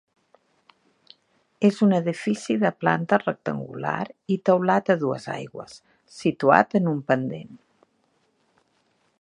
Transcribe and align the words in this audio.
És 1.69 1.81
un 1.87 1.93
edifici 1.97 2.55
de 2.63 2.71
planta 2.85 3.19
rectangular, 3.23 3.99
i 4.37 4.39
teulat 4.51 4.91
a 4.95 4.99
dues 5.07 5.31
aigües, 5.37 5.79
situat 6.19 6.75
en 6.81 6.91
un 6.97 7.05
pendent. 7.13 7.55